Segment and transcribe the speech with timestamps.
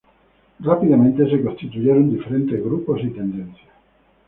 [0.61, 3.69] Rápidamente se constituyeron diferentes grupos y tendencias.